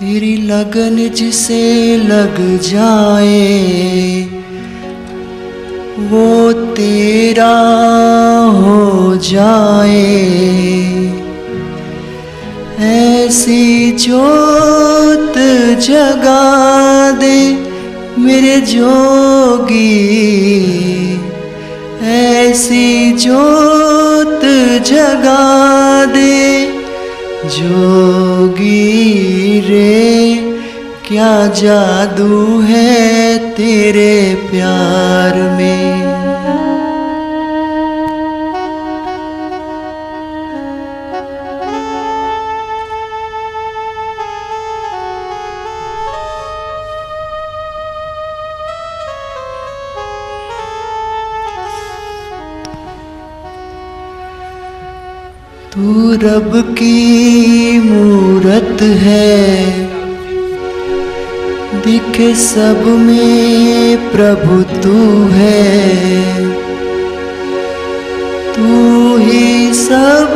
[0.00, 1.62] तेरी लगन जिसे
[1.96, 4.20] लग जाए,
[6.10, 7.56] वो तेरा
[8.58, 10.04] हो जाए।
[12.82, 15.38] ऐसी जोत
[15.80, 17.40] जगा दे
[18.18, 19.82] मेरे जोगी,
[22.12, 24.44] ऐसी जोत
[24.86, 25.44] जगा
[26.04, 26.67] दे
[27.48, 28.80] जोगी
[29.60, 30.34] रे
[31.08, 36.08] क्या जादू है तेरे प्यार में?
[55.72, 57.17] तू रब की
[58.78, 59.86] मूरत है।
[61.82, 64.96] दिखे सब में प्रभु तू
[65.30, 66.44] है।
[68.54, 70.34] तू ही सब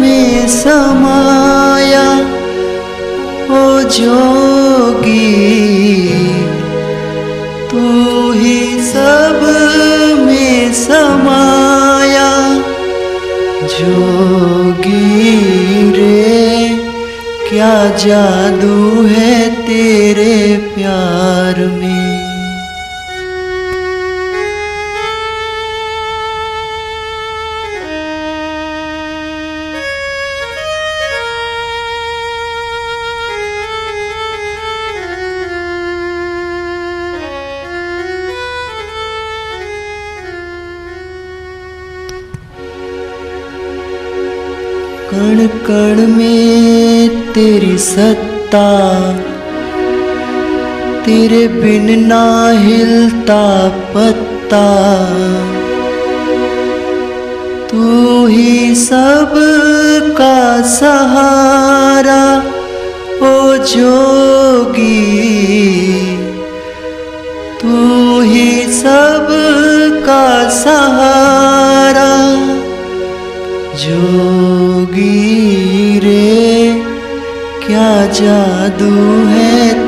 [0.00, 2.06] में समाया
[3.50, 5.24] ओ जोगी।
[7.70, 7.86] तू
[8.32, 9.40] ही सब
[10.26, 12.30] में समाया
[13.74, 15.22] जोगी
[15.92, 16.43] रे।
[17.54, 19.43] क्या जादू है?
[47.78, 49.12] सत्ता।
[51.04, 54.66] तेरे बिन ना हिलता पत्ता।
[57.68, 59.32] तू ही सब
[60.18, 62.38] का सहारा,
[63.22, 65.04] ओ जोगी।
[67.62, 69.28] तू ही सब
[70.06, 72.34] का सहारा,
[73.74, 75.24] जोगी
[75.98, 76.83] रे।
[77.66, 78.90] क्या जादू
[79.28, 79.83] है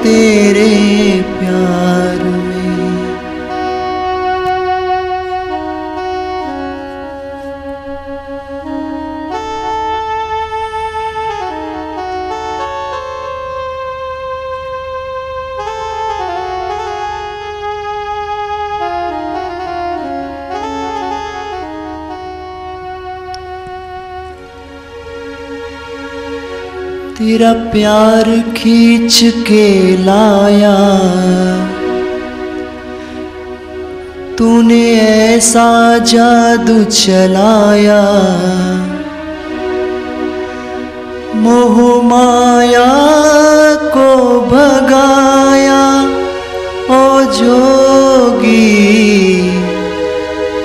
[27.36, 30.98] तेरा प्यार खींच के लाया।
[34.38, 38.02] तूने ऐसा जादू चलाया।
[41.34, 42.94] मोह माया
[43.74, 46.02] को भगाया।
[46.90, 48.66] ओ जोगी,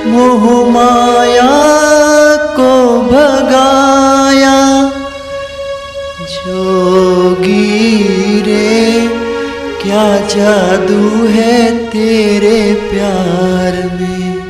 [0.05, 1.51] मोह माया
[2.35, 4.70] को भगाया।
[6.41, 9.07] जोगी रे
[9.81, 14.41] क्या जादू है तेरे प्यार में?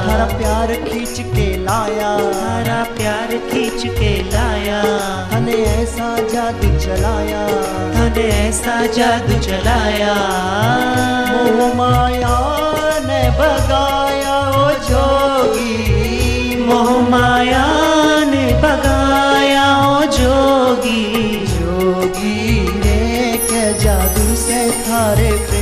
[0.08, 4.84] थारा प्यार खींच के लाया। थारा प्यार खींच के लाया।
[5.31, 7.47] तने ऐसा जादू चलाया।
[7.92, 10.14] तने ऐसा जादू चलाया।
[11.32, 12.40] मोह माया
[13.06, 15.76] ने भगाया ओ जोगी
[16.66, 17.97] मोह माया
[25.16, 25.57] से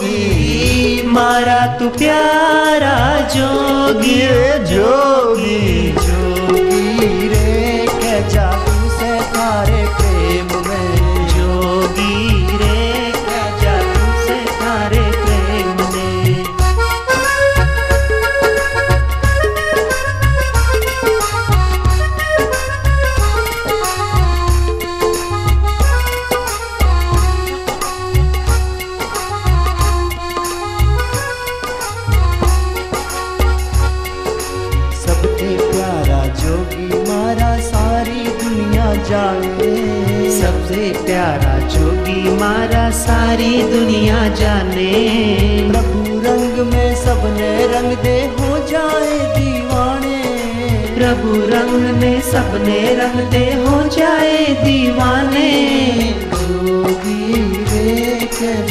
[0.00, 2.96] जोगी मारा तू प्यारा
[3.34, 6.09] जोगी। जोगी जोगी
[42.92, 44.92] सारी दुनिया जाने।
[45.72, 50.20] प्रभु रंग में सबने रंग दे हो जाए दीवाने।
[50.94, 55.50] प्रभु रंग में सबने रंग दे हो जाए दीवाने।
[56.32, 58.66] जोगी रे के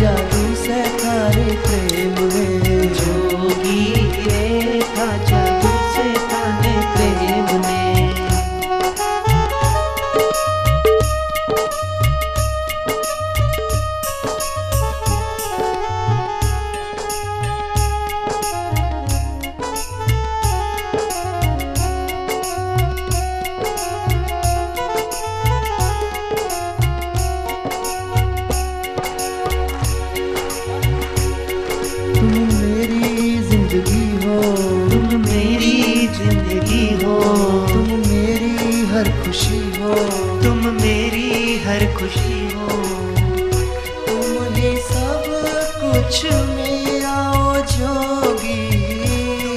[46.09, 48.69] कुछ में आओ जोगी।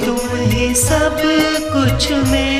[0.05, 1.21] तुम ही सब
[1.73, 2.52] कुछ मेरा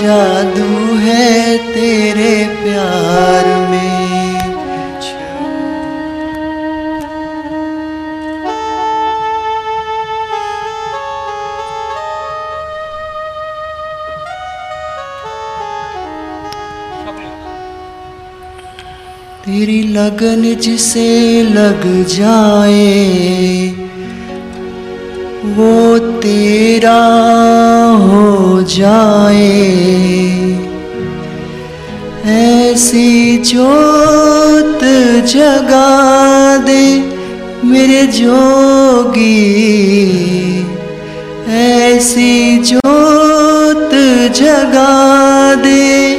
[0.00, 3.88] जादू है तेरे प्यार में।
[19.44, 21.08] तेरी लगन जिसे
[21.44, 22.88] लग जाए
[25.56, 26.98] वो तेरा
[27.90, 29.50] हो जाए।
[32.26, 34.80] ऐसी जोत
[35.26, 36.84] जगा दे
[37.64, 39.26] मेरे जोगी।
[41.52, 43.90] ऐसी जोत
[44.36, 46.16] जगा दे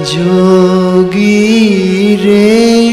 [0.00, 1.36] जोगी
[2.16, 2.90] रे,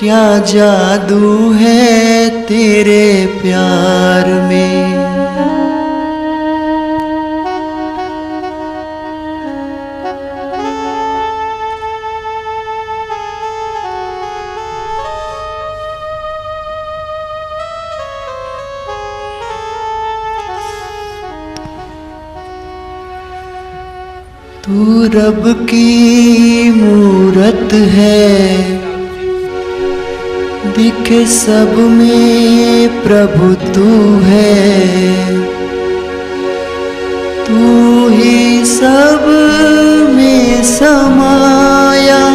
[0.00, 5.11] क्या जादू है तेरे प्यार में?
[24.66, 28.62] तू रब की मूरत है।
[30.72, 34.80] दिखे सब में प्रभु तू है।
[37.46, 39.24] तू ही सब
[40.16, 42.34] में समाया,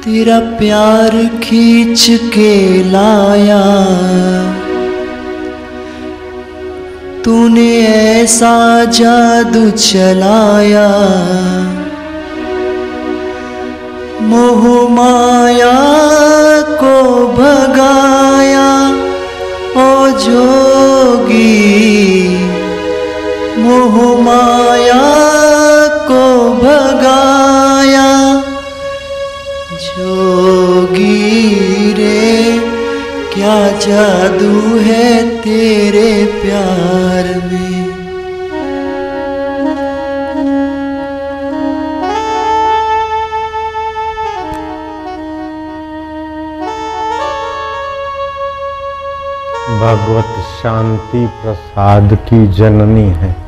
[0.06, 3.86] तेरा प्यार खींच के लाया।
[7.24, 10.90] तूने ऐसा जादू चलाया।
[14.22, 15.74] मोह माया
[16.62, 18.90] को भगाया।
[19.78, 21.48] ओ जोगी,
[23.58, 25.04] मोह माया
[25.88, 26.95] को भगाया।
[33.58, 37.76] जादू है तेरे प्यार में।
[49.80, 53.46] भगवत शांति प्रसाद की जननी है।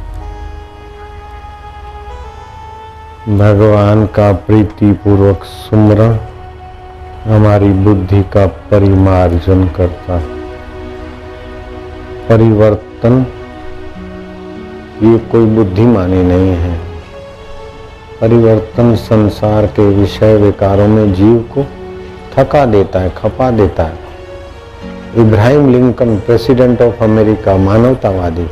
[3.37, 6.17] भगवान का प्रीति पूर्वक सुमरण
[7.27, 10.25] हमारी बुद्धि का परिमार्जन करता है।
[12.29, 13.25] परिवर्तन,
[15.03, 16.79] ये कोई बुद्धिमानी नहीं है।
[18.21, 21.65] परिवर्तन संसार के विषय विकारों में जीव को
[22.35, 23.99] थका देता है, खपा देता है।
[25.15, 28.47] Abraham Lincoln, president of America, मानवतावादी।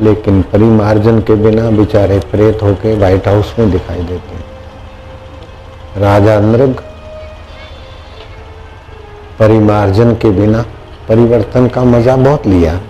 [0.00, 4.44] लेकिन परिमार्जन के बिना बेचारे प्रेत होके व्हाइट हाउस में दिखाई देते हैं।
[5.96, 6.82] राजा नृग
[9.38, 10.64] परिमार्जन के बिना
[11.08, 12.80] परिवर्तन का मज़ा बहुत लिया।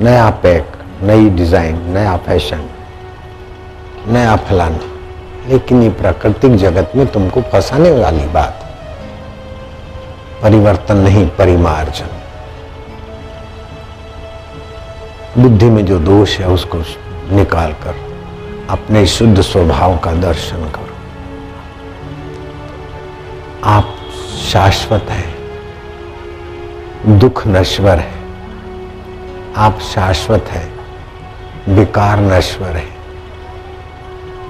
[0.00, 2.64] नया पैक, नई डिज़ाइन, नया फ़ैशन,
[4.08, 8.66] नया फलाना। लेकिन ये प्राकृतिक जगत में तुमको फंसाने वाली बात।
[10.42, 12.18] परिवर्तन नहीं, परिमार्जन।
[15.38, 16.78] बुद्धि में जो दोष है, उसको
[17.36, 17.94] निकाल कर
[18.70, 20.94] अपने शुद्ध स्वभाव का दर्शन करो।
[23.64, 23.96] आप
[24.52, 25.34] शाश्वत है,
[27.18, 28.12] दुख नश्वर है।
[29.56, 30.72] आप शाश्वत है,
[31.68, 32.88] विकार नश्वर है।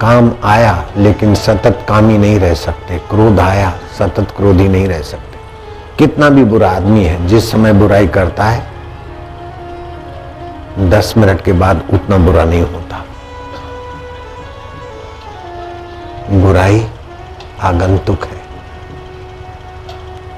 [0.01, 5.39] काम आया, लेकिन सतत कामी नहीं रह सकते। क्रोध आया, सतत क्रोधी नहीं रह सकते।
[5.97, 8.71] कितना भी बुरा आदमी है, जिस समय बुराई करता है,
[10.79, 13.05] दस मिनट के बाद उतना बुरा नहीं होता।
[16.31, 16.87] बुराई
[17.61, 18.40] आगंतुक है।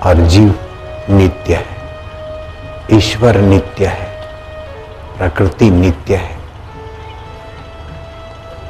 [0.06, 0.56] और जीव
[1.10, 1.78] नित्य है,
[2.92, 4.22] ईश्वर नित्य है,
[5.18, 6.38] प्रकृति नित्य है,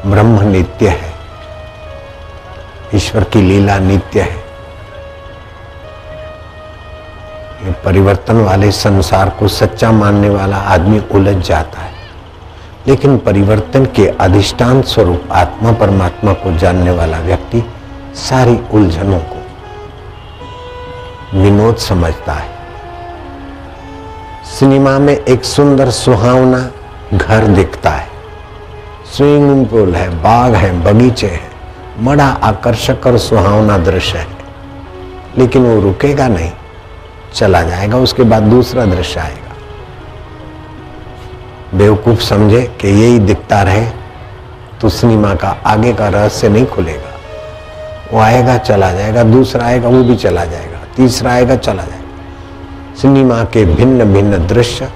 [0.06, 1.13] ब्रह्म नित्य है,
[2.96, 4.44] ईश्वर की लीला नित्य है।
[7.63, 11.94] ये परिवर्तन वाले संसार को सच्चा मानने वाला आदमी उलझ जाता है।
[12.88, 17.63] लेकिन परिवर्तन के अधिष्ठान स्वरूप आत्मा परमात्मा को जानने वाला व्यक्ति
[18.16, 19.20] सारी उलझनों
[21.34, 22.50] विनोद समझता है।
[24.46, 26.72] सिनेमा में एक सुंदर सुहावना
[27.13, 28.08] घर दिखता है।
[29.18, 31.52] स्विमिंग पूल है, बाग है, बगीचे हैं।
[32.00, 34.28] बड़ा आकर्षक और सुहावना दृश्य है।
[35.38, 36.52] लेकिन वो रुकेगा नहीं,
[37.34, 39.54] चला जाएगा, उसके बाद दूसरा दृश्य आएगा।
[41.78, 43.90] बेवकूफ़ समझे कि यही दिखता रहे
[44.82, 47.12] तो सिनेमा का आगे का रहस्य नहीं खुलेगा।
[48.13, 52.02] वो आएगा, चला जाएगा, दूसरा आएगा, वो भी चला जाएगा। तीसरा आएगा, चला जाएगा
[52.94, 54.90] सिनेमा के भिन्न भिन्न दृश्य,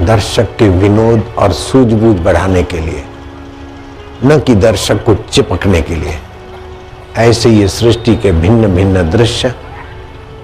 [0.00, 3.04] दर्शक के विनोद और सूझबूझ बढ़ाने के लिए,
[4.24, 6.18] न कि दर्शक को चिपकने के लिए।
[7.18, 9.54] ऐसे ये सृष्टि के भिन्न भिन्न दृश्य,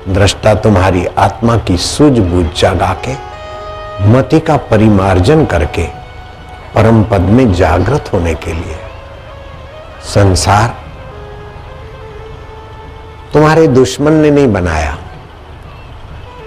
[0.09, 3.14] दृष्टा तुम्हारी आत्मा की सूझबूझ जगा के
[4.09, 5.85] मति का परिमार्जन करके,
[6.75, 8.76] परम पद में जागृत होने के लिए।
[10.04, 10.75] संसार
[13.37, 14.97] तुम्हारे दुश्मन ने नहीं बनाया।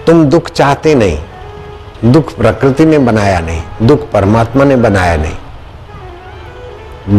[0.06, 1.18] तुम दुख चाहते नहीं,
[2.04, 5.36] दुख प्रकृति ने बनाया नहीं, दुख परमात्मा ने बनाया नहीं,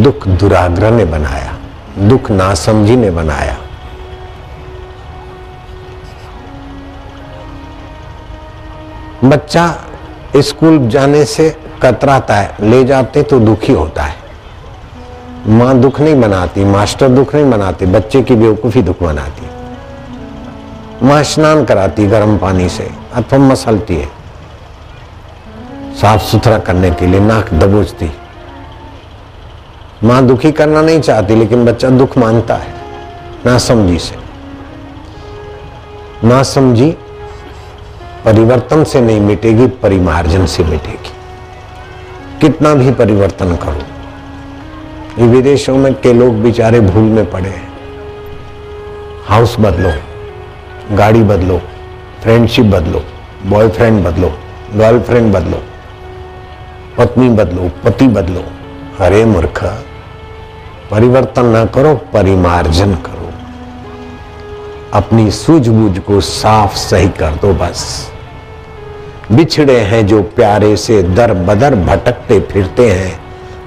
[0.04, 1.54] दुख दुराग्रह ने बनाया,
[2.00, 3.56] दुख नासमझी ने बनाया।
[9.26, 9.66] बच्चा
[10.40, 11.50] स्कूल जाने से
[11.84, 14.16] कतराता है, ले जाते तो दुखी होता है।
[15.50, 19.50] माँ दुख नहीं बनाती, मास्टर दुख नहीं बनाती, बच्चे की बेवकूफ़ी दुख बनाती।
[21.04, 24.10] माँ स्नान कराती गर्म पानी से। अथवा मसलती है।
[26.02, 28.12] साफ़ सुथरा करने के लिए नाक दबोचती।
[30.04, 32.74] माँ दुखी करना नहीं चाहती, लेकिन बच्चा दुख मानता है।
[33.46, 34.16] ना समझी से।
[36.28, 36.92] ना समझी,
[38.26, 41.12] परिवर्तन से नहीं मिटेगी, परिमार्जन से मिटेगी।
[42.42, 43.82] कितना भी परिवर्तन करो।
[45.22, 47.74] ये विदेशों में के लोग बेचारे भूल में पड़े हैं।
[49.28, 50.11] हाउस बदलो।
[50.92, 51.62] गाड़ी बदलो
[52.24, 53.04] फ्रेंडशिप बदलो
[53.46, 54.34] बॉयफ्रेंड बदलो
[54.76, 55.64] गर्लफ्रेंड बदलो,
[56.98, 58.44] पत्नी बदलो, पति बदलो।
[59.00, 59.64] अरे मूर्ख,
[60.92, 63.32] परिवर्तन ना करो, परिमार्जन करो।
[64.94, 68.12] अपनी सूझबूझ को साफ़ सही कर दो बस।
[69.32, 73.20] बिछड़े हैं जो प्यारे से दर बदर भटकते फिरते हैं।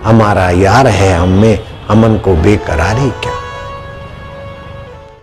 [0.04, 1.58] हमारा यार है हम में
[1.90, 3.43] अमन को बेकरारी क्या?